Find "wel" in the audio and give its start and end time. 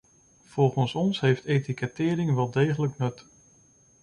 2.35-2.49